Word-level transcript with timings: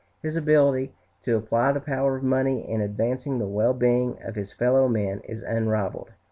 His 0.23 0.35
ability 0.35 0.95
to 1.21 1.37
apply 1.37 1.73
the 1.73 1.79
power 1.79 2.15
of 2.15 2.23
money 2.23 2.67
in 2.67 2.81
advancing 2.81 3.37
the 3.37 3.45
well 3.45 3.75
being 3.75 4.17
of 4.23 4.33
his 4.33 4.51
fellow 4.51 4.87
men 4.87 5.19
is 5.25 5.43
unrivalled. 5.43 6.09